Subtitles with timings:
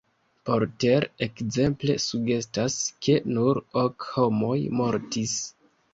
[0.49, 5.41] Porter ekzemple sugestas, ke nur ok homoj mortis.